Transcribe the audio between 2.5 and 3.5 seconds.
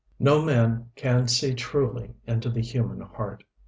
human heart.